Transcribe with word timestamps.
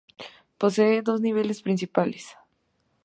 Posee 0.57 1.03
dos 1.03 1.21
niveles 1.21 1.61
principales. 1.61 2.35